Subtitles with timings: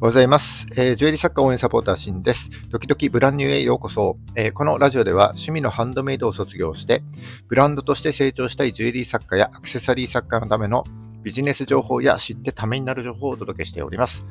[0.00, 0.64] おはようございます。
[0.76, 2.50] えー、ジュエリー作家応援サポーターシンです。
[2.70, 7.02] 時々ブランニューへようこそ、えー、このラジオでは趣味のハンドメイドを卒業して、
[7.48, 10.84] ブランドとして成長したいジュエリー作家やアクセサリー作家のための
[11.24, 14.24] ビジネス情報や知ってためになる情報をお届けしております。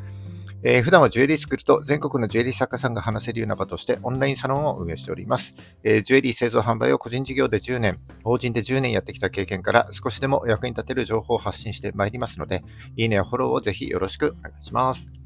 [0.63, 5.53] えー、普段はジュエリースクールと全国のジュエリー作家さんが話せるような場としてオンラインサロンを運営しております。
[5.83, 12.63] えー、ジュエリー製造販売を個人事業で10年、法人で10年やってきた経験から少しでも役に立てる情報を発信してまいりますので、
[12.95, 15.16] いいねやフォローをぜひよろしくお願いします。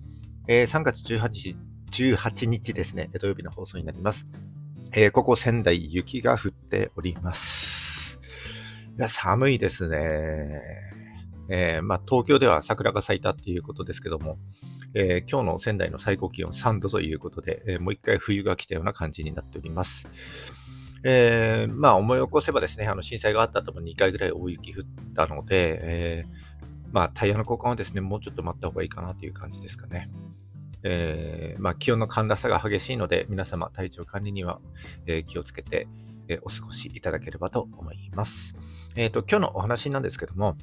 [0.48, 1.56] えー、3月18日
[1.92, 4.26] ,18 日ですね、土曜日の放送になります。
[4.94, 8.20] えー、ここ仙台雪が降っております。
[8.98, 10.62] いや寒いですね。
[11.50, 14.38] えー、まあ、東京では桜が咲いたっていうことですけども、
[14.94, 20.08] えー、今日の仙台の最高気温3度ということで、えー、もう一回冬が来たような感じになっております。
[21.04, 24.84] えー、まあ思い起こせばですね、あの震災があった後も2回ぐらい大雪降っ
[25.16, 30.10] たので、えー、まあタイヤの交換はですね、もうちょっと待った方がいいかなという感じですかね。
[30.84, 34.60] えー、まあ、気温の寒暖差が激しいので、皆様体調管理には、
[35.06, 35.88] えー、気をつけて、
[36.28, 38.56] えー、お過ごしいただければと思います。
[38.96, 40.58] えっ、と、今日のお話なんですけども、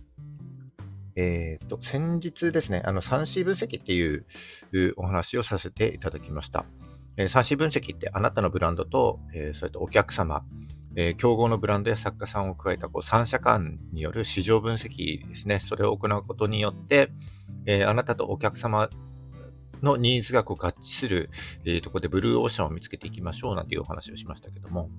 [1.16, 4.24] えっ、と、先日ですね、あの、3C 分析っていう
[4.96, 6.64] お話をさせていただきました。
[7.18, 10.44] え 3C 分析ってあなたのブランドと、えそれとお客様、
[10.94, 17.10] え競合のブランドや作家さんを加えたこう3社間による市場分析ですね、それを行うことによって、
[17.66, 18.88] えあなたとお客様
[19.82, 21.30] のニーズがこう合致する、
[21.64, 24.90] えー、ところでブルーオーシャンを見つけていきましょうなんていうお話をしましたけども、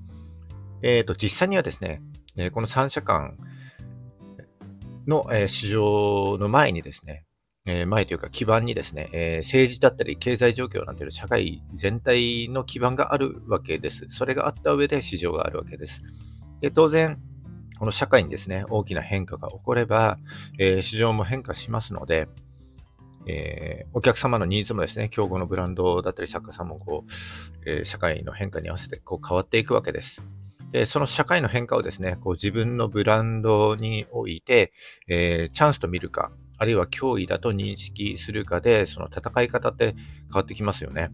[0.82, 2.02] えー、と実際にはですね、
[2.36, 3.38] えこの3社間
[5.08, 7.26] の、え市場の前にですね、
[7.66, 14.08] え前というか基盤にですね、え政治だったり経済状況なんていう社会全体の基盤があるわけです。
[14.10, 16.04] それがあった上で市場があるわけです。
[16.62, 17.20] で当然、
[17.78, 20.18] この社会にですね、大きな変化が起これば、
[20.58, 22.28] え市場も変化しますので、
[23.28, 30.24] えー、お客様のニーズもですね、競合のブランドだったり作家さんもこう、えー、社会の変化に合わせてこう変わっていくわけです。
[30.72, 34.72] で、その社会の変化をですね、こう自分のブランドにおいて、
[35.08, 39.98] えー、チャンスと見るか、あるいは脅威だと認識するかで、その戦い方って変
[40.34, 41.10] わってきますよね。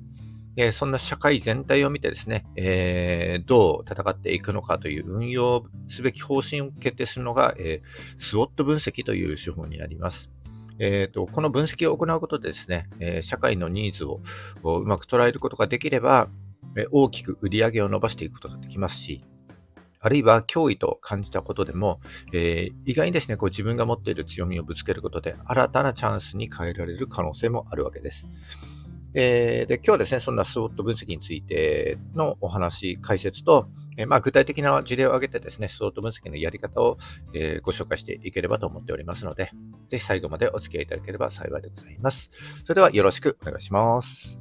[0.55, 10.29] で、そんな社会全体を見てですね、えー、どう戦っていくのかという運用すべき方針を決定するのが、えー、スウォット分析という手法になります。
[10.79, 14.21] えーと、この分析を行うことでですね、えー、社会のニーズを
[14.63, 16.29] うまく捉えることができれば、
[16.75, 19.23] え、大きく売り上げを伸ばしていくことができますし、
[20.05, 21.99] あるいは脅威と感じたことでも、
[22.31, 28.27] えー、意外にですね、こう自分が持っている強みをぶつけることで、新たなチャンスに変えられる可能性もあるわけです。
[29.15, 33.67] えー、で今日はですね、そんなスウォット分析についてのお話、解説と、
[33.97, 36.97] えまあ、具体的な事例を挙げてですね、スウォット分析のやり方を、
[37.33, 39.51] えご紹介していければと思っておりますので、
[39.89, 42.29] ぜひ最後までお付き合いいただければ幸いでございます。
[42.63, 44.37] それではよろしくお願いします。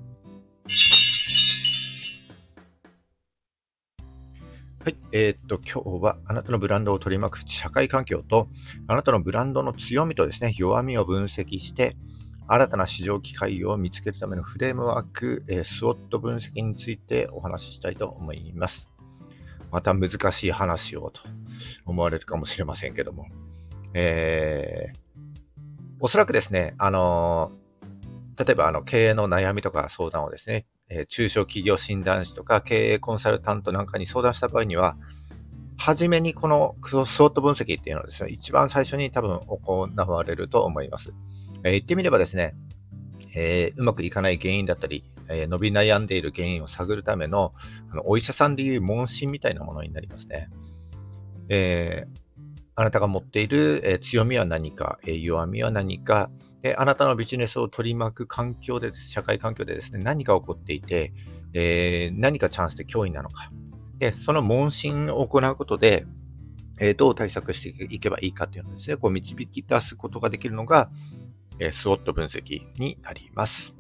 [4.85, 4.97] はい。
[5.13, 8.49] えー、っと、今日はあなたのブランドを取り巻く社会環境と、
[8.87, 11.97] あなたのブランドの強みとですね、弱みを分析して、
[12.47, 18.91] 新たな市場機会を見つけるためのフレームワーク、えー、スウォット分析についてお話ししたいと思います。
[19.75, 21.21] また難しい話をと
[21.85, 23.27] 思われるかもしれませんけども。
[23.93, 24.99] えー、
[25.99, 27.51] おそらくですね、あの
[28.39, 34.97] 例えばあの経営の悩みとか相談をですね、えー、中小企業診断士とか経営コンサルタントなんかに相談した場合には、
[35.77, 41.13] 初めにこのスウォット分析っていうのはですね、一番最初に多分行われると思います。
[41.65, 42.55] えー、言ってみればですね、
[43.37, 47.53] えー、うまくいかない原因だったり、えー、伸び悩んでいる原因を探るための
[47.91, 50.49] あのお医者さんでいう問診みたいなものになりますね。
[51.49, 52.25] えー、
[52.77, 56.31] あなたが持っている、え強みは何か、え弱みは何か、
[56.63, 61.13] で、あなたのビジネスを取り巻く環境で、社会環境でですね、何が起こっていて、
[61.53, 63.53] え何かチャンスで脅威なのか。
[63.99, 66.07] で、その問診を行うことで、
[66.81, 70.91] えどう対策していけばいいかというのをですね、こう導き出すことができるのが、
[71.59, 73.75] えスウォット分析になります。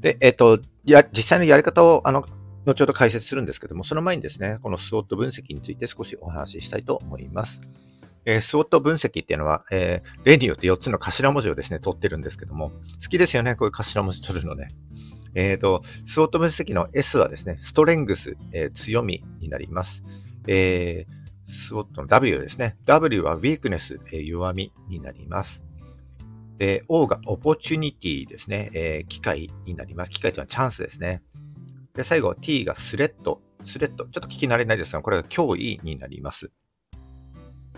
[0.00, 2.24] で、えっ、と、や、実際のやり方を、あの、
[2.66, 7.60] 後ほど解説するんですけども、その前にですね、このスウォット分析について少しお話ししたいと思います。
[8.24, 12.70] えー、スウォット分析っていうのは、えー、例によって4つの頭文字をですね、取ってるんですけども、
[13.02, 14.68] 好きですよね、こういう頭文字取るのね。
[15.34, 20.02] えっ、ー、と、スウォット分析の S はですね、ストレングス、え、強みになります。
[20.46, 22.76] えー、 SWOT の W ですね。
[22.86, 25.62] W は Weakness、えー、弱みになります。
[26.58, 28.70] で、O が Opportunity ですね。
[28.74, 30.10] えー、機会になります。
[30.10, 31.22] 機会というのはチャンスですね。
[31.94, 34.04] で、最後 T が Threat。Threat。
[34.04, 36.52] ちょっと聞き慣れないですが、これが脅威になります。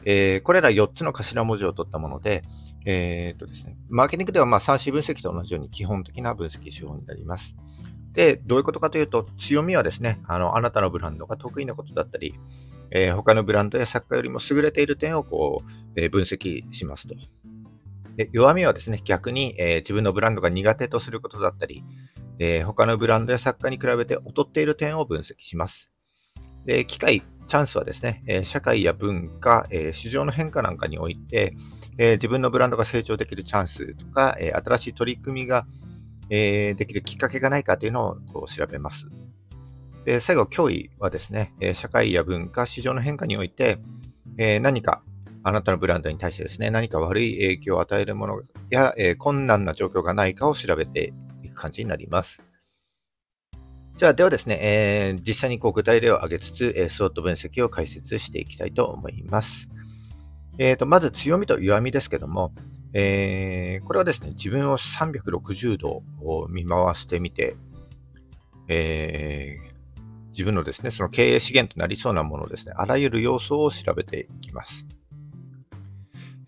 [0.04, 2.42] えー、これら4つの頭文字を取ったもので、
[2.84, 7.56] えー、っとですね、マーケティングではまあ 3C 分析と同じように基本的な分析手法になります。
[8.12, 12.34] で、どういうことかというと、強みはですね、あの、あなたのブランドが得意なことだったり、
[12.94, 17.14] えー、他のブランドや作家よりも優れている点をこう、えー、分析しますと。
[18.16, 21.84] で弱みはですね、逆に、えー、自分のブランドが苦手とすることだったり、
[22.38, 25.90] えー、他のブランドや作家に比べて劣っている点を分析します。
[26.64, 31.54] で、機会、チャンスはですね、え、社会や文化、え市場の変化なんかにおいて、
[31.98, 35.66] え自分のブランドが成長できるチャンスとか、え新しい取り組みが、
[36.30, 39.06] えできるきっかけがないかというのをこう調べます。
[40.04, 43.78] で最後、脅威はですね、え社会や文化、市場の変化において、
[44.36, 45.02] え何か
[45.42, 48.40] あなたのブランドに対してですね、何か悪い影響を与えるもの
[48.70, 51.12] や、え困難な状況がないかを調べて
[51.42, 52.42] いく感じになります。
[53.96, 59.68] じゃあ、ではですね、え、実際にこう具体例を挙げつつ、え、スロット分析を解説していきたいと思います。
[60.58, 62.52] えーと、まず強みと弱みですけども、
[62.92, 67.56] えー、これはですね、自分を360度を見回してみて、
[68.68, 69.73] えー、
[70.34, 74.84] 自分のですね、その経営資源となりそうなものですね、あらゆる要素を調べていきます。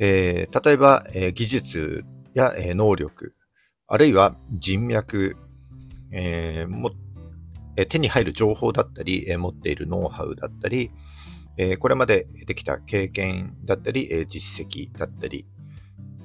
[0.01, 2.05] えー、例えば、えー、技術
[2.35, 3.35] や、えー、能力、
[3.87, 5.37] あるいは人脈、
[6.11, 6.91] えー、も
[7.89, 10.91] 手に入る情報だったり、え持っているノウハウだったり、
[11.59, 15.47] えこれまでできた経験だったり、え実績だったり、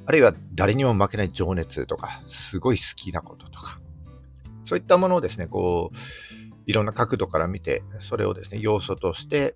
[0.06, 3.82] あるいは誰にも負けない情熱とか、すごい好きなこととか、
[4.64, 5.96] そういったものをですね、こう、
[6.66, 9.56] いろんな角度から見て、それをですね、要素として、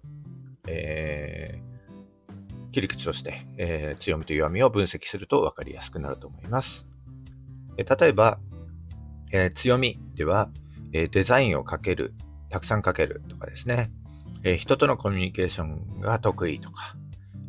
[0.67, 6.87] えー、切り口として、えー、強みと弱みを分析すると分かりやすくなると思います。
[7.77, 8.39] え例えば、
[9.31, 10.49] えー、強みでは、
[10.93, 12.13] えデザインをかける、
[12.49, 13.91] たくさんかけるとかですね、
[14.43, 16.95] え人とのコミュニケーションが得意とか、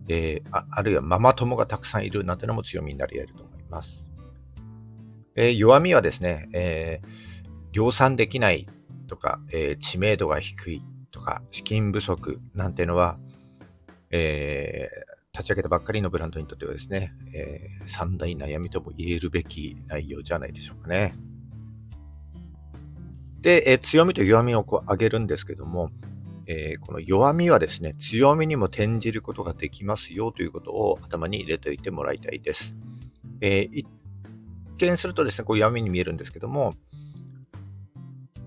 [0.09, 4.05] え、ああるいはママ友がたくさんいるなんてのも強みになり得ると思います。
[5.37, 7.01] え、弱みはですね、え、
[7.73, 8.67] 量産できない
[9.07, 13.19] とか、え知名度が低いとか、資金不足なんていうのは、
[14.11, 14.89] え
[15.33, 21.15] 立ち上げたばっかりのブランドにとってはですね、え三大悩みとも言えるべき内容じゃないでしょうかね。
[23.41, 25.91] で、え強みと弱みをこう上げるんですけども、
[26.47, 32.75] えー、この弱みはですね、強みにも転じることができますよということを頭に入れておいてもらいたいです。
[33.41, 33.87] え、一
[34.79, 36.75] 見するとですね、こう弱みに見えるんですけども、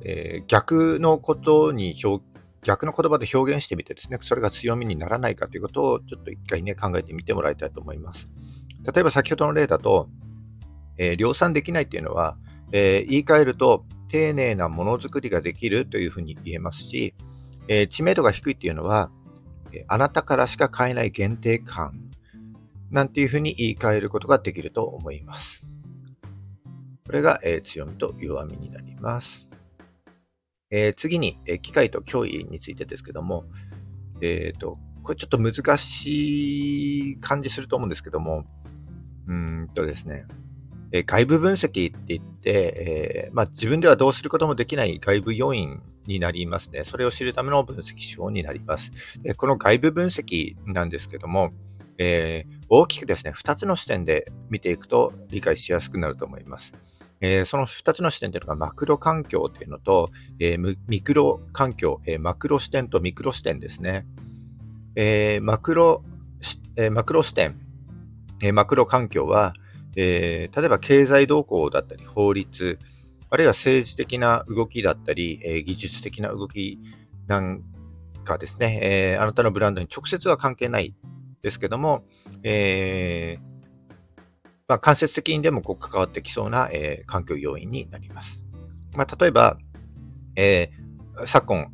[0.04, 2.24] えー、逆のことに表
[2.62, 8.28] 逆の言葉で表現してみてですね、それが強みにならないかということをちょっと一回ね、考えてみてもらいたいと思います。
[8.94, 10.10] 例えば先ほどの例だと、
[10.98, 12.38] えー、量産できないっていうのは、
[12.72, 17.14] えー、言い換えると、丁寧なものづくりができるというふうに言えますし、
[17.68, 19.12] えー、知名度が低いっていうのは、
[19.88, 22.10] あなたからしか買えない限定感
[22.92, 25.66] なんていうふうに言い換えることができると思います。
[27.06, 29.49] これが、え、強みと弱みになります。
[30.72, 33.46] えー、次に、えー、機械と脅威についてですけども、
[34.22, 38.46] えっ、と、これちょっと難しい感じすると思うんですけども、
[39.28, 40.26] うんとですね、
[40.92, 46.84] え外部分析って言って、え、まあ、自分ではどうすることもできない外部要因になりますね。
[46.84, 48.92] それを知るための分析手法になります。
[49.22, 51.52] でこの外部分析なんですけども、
[52.00, 56.74] え、大きくですね、2つの視点で見ていくと理解しやすくなると思います。
[57.22, 60.10] えー、その2つの視点というのがマクロ環境というのと、
[60.40, 64.06] えー、ミクロ環境、えマクロ視点とミクロ視点ですね。
[64.96, 66.04] えマクロ、
[66.76, 67.60] えマクロ視点、
[68.42, 69.54] えマクロ環境は、
[69.96, 72.80] え、例えば経済動向だったり、法律、
[73.30, 76.80] あるいは政治的な動きだったり、え、技術的な動き
[77.28, 77.64] なん
[78.24, 80.96] かですね、え、あなたのブランドに直接は関係ない
[81.42, 82.04] ですけども、
[82.44, 83.59] えー
[84.70, 88.40] まあ、間接的にでもこう関わってきそうな、えー、環境要因になります。
[88.96, 89.58] まあ、例えば、
[90.36, 91.72] えー、昨今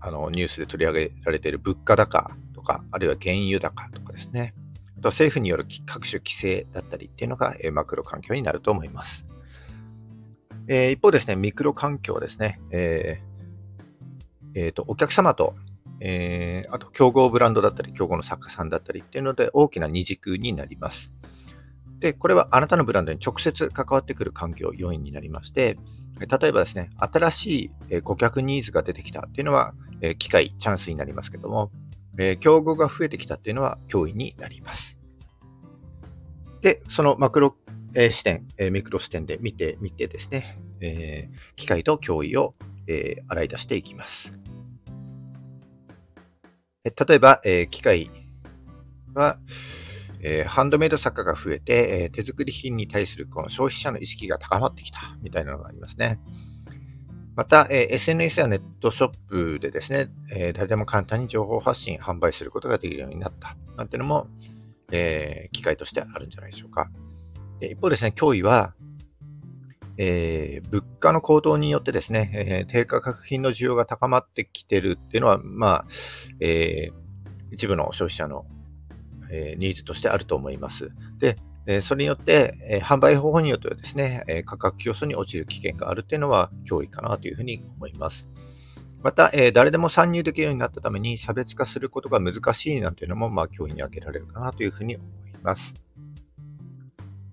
[0.00, 4.54] あのニュースで取り上げられている物価高とか、あるいは原油高とかですね、
[4.96, 9.26] あと政府による各種規制だったりっていうのが、えマクロ環境になると思います。
[10.68, 15.56] えー、一方ですね、ミクロ環境ですね、えーえーと、お客様と、
[15.98, 21.12] えー、あと競合ブランドだったり、競合の作家さんだったりっていうので大きな二軸になります。
[22.00, 25.78] で、これはあなたのブランドに直接関わってくる環境要因になりまして、
[26.18, 29.74] 例えばですね、新しい顧客ニーズが出てきたっていうのは、
[30.18, 31.70] 機会、チャンスになりますけども、
[32.40, 34.98] 競合が増えてきたっていうのは脅威になります。
[36.62, 37.56] で、そのマクロ、
[37.94, 40.58] 視点、え、ミクロ視点で見てみてですね、
[41.56, 42.54] 機械と脅威を、
[43.28, 44.32] 洗い出していきます。
[46.84, 47.40] 例えば、
[47.70, 48.10] 機械
[49.14, 49.38] は、
[50.22, 56.20] えー、ハンドメイド作家が増えて、えー、手作り品に対するこの消費者の意識が高まってきたみたいなのがありますね。
[57.36, 64.26] また、えー、SNS やネットショップでですね、え誰でも簡単に情報発信、販売することができるようになったなんていうのも、
[64.92, 66.90] え機会としてあるんじゃないでしょうか。
[67.62, 68.74] 一方ですね、脅威は、
[69.96, 75.86] え、物価の高騰によってですね、え、低価格品の需要が高まってきてるっていうのは、まあ、
[76.40, 76.90] え、
[77.50, 78.46] 一部の消費者の
[79.30, 80.90] えニーズとしてあると思います。
[81.18, 88.30] で、えそれによって、え販売方法によってはですね、え価格競争に陥る危険があるっていうのは脅威かなというふうに思います。
[89.02, 95.08] また、え誰でも参入できるようになったために差別化することが難しいなんていうのも、まあ、脅威に挙げられるかなというふうに思い
[95.42, 95.74] ます。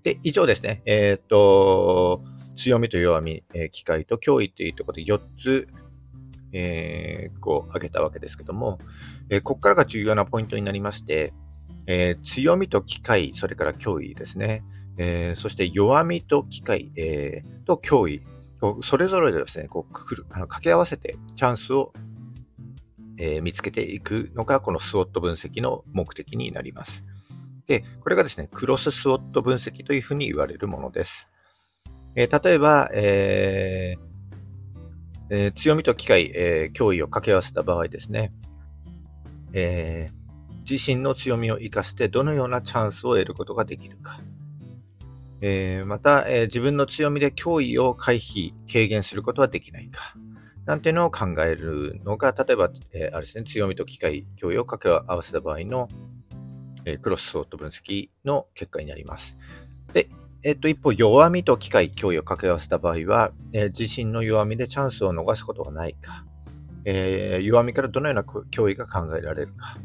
[0.02, 0.82] で、以上ですね。
[0.86, 2.24] えっ、と、
[2.56, 5.68] 強みと弱み、え機会と脅威というところで4つ、
[6.52, 8.78] えー、こう挙げたわけですけども、
[9.28, 11.32] えここからが重要なポイントになりまして、
[11.90, 14.62] えー、強みと機会、それから脅威ですね。
[14.98, 18.22] えー、そして弱みと機会、えー、と脅威、
[18.82, 21.94] それぞれでですね、こうくくるあの掛け合わせてチャンスを、
[23.16, 27.04] え、見つけていくのが、このスウォット分析の目的になります。
[27.66, 31.28] で、これがですね、クロススウォット分析というふうに言われるものです。
[32.16, 33.96] え、例えば、え
[35.30, 38.32] え、強みと機会、え、脅威を掛け合わせた場合ですね、
[39.52, 40.27] えー、
[40.68, 44.20] 自身の強みを生かしてどのようなチャンスを得ることができるか。
[45.40, 50.14] えー、また、えー、自分の強みで脅威を回避、軽減することはできないか。
[50.66, 55.88] なんていうのを考えるのが、例えば、えー、あれですね、強みと機械、脅威を掛け合わせた場合の、
[56.84, 59.38] え、クロスソート分析の結果になります。
[59.92, 60.08] で、
[60.42, 66.26] えっと、一方、弱みと機械、脅威を掛け合わせた場合は、え、自身の弱みでチャンスを逃すことはないか、
[66.84, 69.78] えー、弱みからどのような脅威が考えられるか、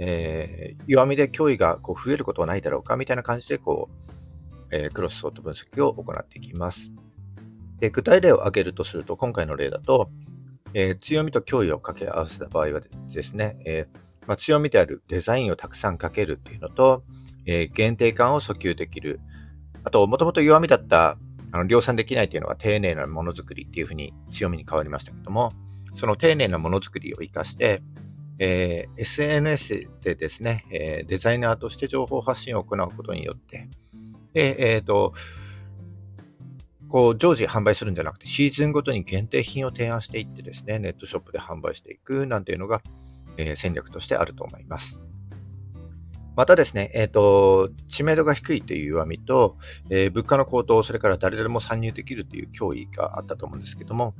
[0.00, 6.90] えー、弱みで脅威がこう増えることはないだろうかみたいな感じでこう、えー、クロスソート分析を行っていきます。
[7.80, 10.10] で具体例を挙げるとすると、今回の例だと、
[10.74, 13.86] えー、強みと脅威を掛け合わせた場合はですね、え
[14.26, 17.02] まあ、強みであるデザインをたくさんかけるっていうのと、
[17.46, 19.20] え限定感を訴求できる。
[19.84, 21.16] あと、もともと弱みだった
[21.50, 25.52] あの量産できないというのは丁寧なものづくりっていうふうに強みに変わりましたけども、
[25.94, 27.82] その丁寧なものづくりを活かして、
[28.38, 33.68] えー、SNS でですね、え、デザイナーとして情報発信を行うことによって、
[34.32, 35.12] で、えっ、と、
[36.88, 42.82] こう、常時販売するんじゃなくて、シーズンごとに限定品を提案していってですね、ネットショップで販売していくなんていうのが、
[43.36, 44.98] え、戦略としてあると思います。
[46.38, 49.56] またですね、えっ、ー、と、知名度が低いという弱みと、
[49.90, 54.14] えー、物価の高騰、それから誰でも参入できるという脅威があったと思うんですけども、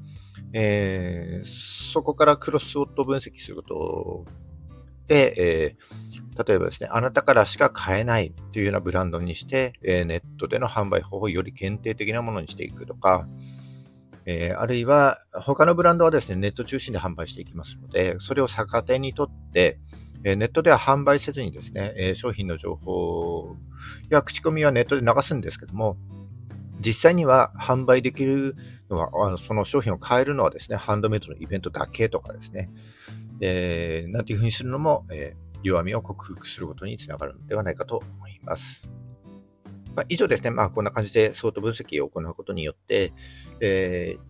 [0.52, 4.24] えー、そこからクロスウォット分析すること
[5.06, 5.76] で、え、
[6.44, 13.28] 例えばですね、あなたからしか買えないというようなブランドにして、え、ネットでの販売方法をより限定的なものにしていくとか、
[14.26, 19.78] え、あるいは他のブランドはですね、ネット中心で販売していきますので、それを逆手にとって、
[20.24, 23.56] えネットでは販売せずにですね、え商品の情報
[24.10, 25.96] や口コミはネットで流すんですけども、
[26.80, 28.56] 実際には販売できる
[28.90, 32.70] のは、あのその商品を買えるのはですね、ハンドメイドのイベントだけとかですね、
[33.40, 38.88] えー、なんていうふうにするのも、えー、弱みを克服することにつながるのではないかと思います。
[39.94, 43.12] まあ、以上ですね、まあ、こんな感じで相当分析を行うことによって、
[43.60, 44.20] えー、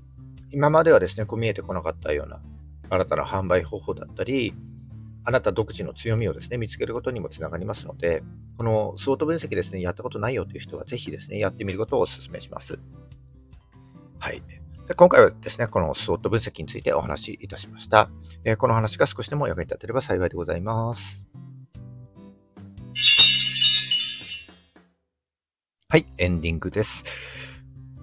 [0.51, 2.41] 今まではですね、こう見えてこなかったような
[2.89, 4.55] 新たな販売方法だったり、
[5.25, 8.23] あなた独自の強みをですね、見つけることにもつながりますので、
[8.57, 12.79] このスウォート分析ですね、やったことないよという人は、ぜひですね、やってみることをお勧めします。
[14.19, 14.43] はい。
[14.87, 18.11] で今回はですね、このスウォット分析についてお話しいたしました。
[18.45, 21.23] えー、この話が少しでも役に立てれば幸いでございます。
[25.91, 27.05] はい、エンディングです。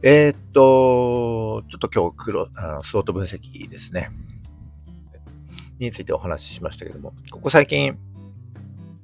[0.04, 4.12] えー、っと、ちょっと今日黒、あのスウォット分析ですね。
[5.79, 7.98] についてお話ししましたけども、ここ最近、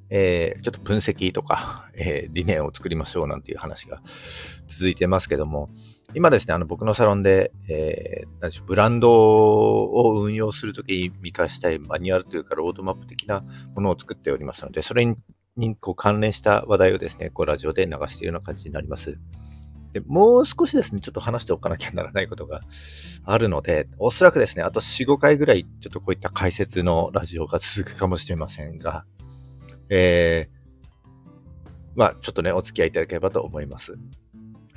[0.10, 4.02] えー、ちょっと分析とか、 えー、理念を作りましょうなんていう話が
[4.68, 5.70] 続いてますけども、
[6.14, 15.16] 今ですね、あの僕のサロンで、えー、何でしょう、ブランドを運用するときに見返したいマニュアルというか、ロードマップ的なものを作っておりますので、それに
[15.58, 19.20] にこう関連した話題をですね、こうラジオで流しているような感じになります。
[19.94, 22.62] でもう少しですね、ちょっと話しておかなきゃならないことが
[23.26, 29.06] あるので、おそらくですね、あと4、5回ぐらい、ちょっとこういった解説のラジオが続くかもしれませんが、
[29.90, 30.62] えー、
[31.96, 33.96] まあ、ちょっとね、お付き合いいただければと思います。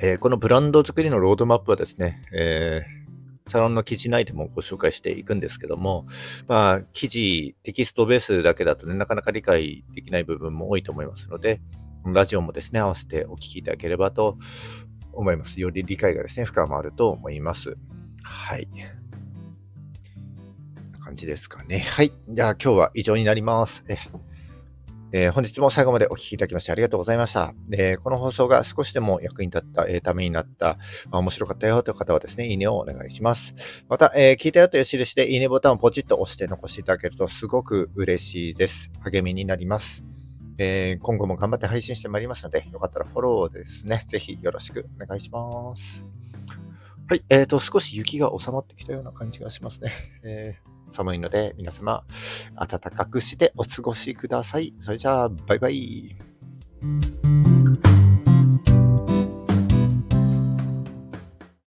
[0.01, 6.07] えー、このブランド作りのロードマップはですね、えー、サロンの記事内でもご紹介していくんですけども、
[6.49, 11.61] まあ、記事、テキストベースだけだとね、なかなか理解できない部分も多いと思いますので、
[12.05, 14.37] ラジオもですね、合わせてお聞きいただければと
[15.17, 15.61] 思います。
[15.61, 17.77] より理解がですね、深まると思います。
[18.23, 18.69] はい。
[21.05, 21.81] 感じですかね。
[21.81, 22.13] はい。
[22.29, 23.85] じゃあ今日は以上になります。
[23.89, 23.99] え
[25.17, 27.55] えー、本日も最後までお聴きいただきましてありがとうございました。
[27.71, 30.79] えー、この放送が少しでも役に立った、えー、ためになった、
[31.09, 33.55] まあ、面白かったよという方はですね、いいねをお願いします。
[33.89, 38.91] また、え聞いたよという印でいいねボタンをポチッと押して残していただけるとすごく嬉しいです。
[39.05, 40.03] 励みになります。
[40.59, 46.05] え今後も頑張って配信してまいりますので、よかったらフォローですね、ぜひよろしくお願いします。
[47.09, 49.93] はい、えーと、少し雪が収まってきたような感じがしますね。
[50.25, 52.05] えー寒いので皆様
[52.55, 54.75] 暖かくしてお過ごしください。
[54.79, 56.17] それじゃあ、バイバイ。